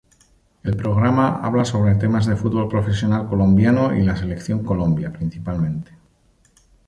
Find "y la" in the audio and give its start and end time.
3.95-4.17